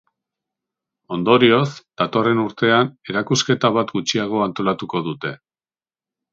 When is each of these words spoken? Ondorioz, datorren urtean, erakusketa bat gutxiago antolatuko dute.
Ondorioz, 1.17 1.67
datorren 2.03 2.41
urtean, 2.45 2.91
erakusketa 3.13 3.73
bat 3.79 3.95
gutxiago 3.99 4.45
antolatuko 4.51 5.07
dute. 5.11 5.37